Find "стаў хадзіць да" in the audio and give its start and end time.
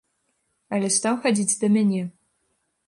0.97-1.67